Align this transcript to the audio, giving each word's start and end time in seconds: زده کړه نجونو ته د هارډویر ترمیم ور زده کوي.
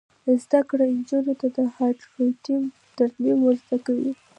زده 0.43 0.59
کړه 0.69 0.85
نجونو 0.97 1.33
ته 1.39 1.47
د 1.57 1.59
هارډویر 1.75 2.33
ترمیم 2.97 3.37
ور 3.43 3.55
زده 3.65 3.77
کوي. 3.85 4.11